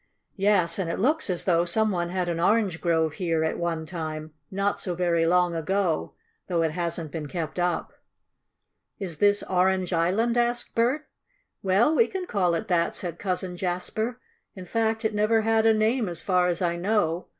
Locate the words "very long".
4.95-5.53